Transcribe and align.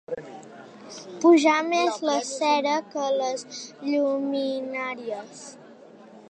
Pujar 1.25 1.57
més 1.67 1.99
la 2.09 2.15
cera 2.29 2.73
que 2.95 3.05
les 3.19 3.45
lluminàries. 3.91 5.47